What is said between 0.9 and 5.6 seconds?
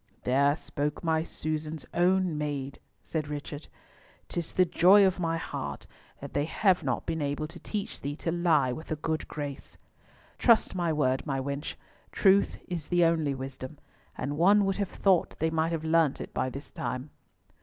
my Susan's own maid," said Richard. "'Tis the joy of my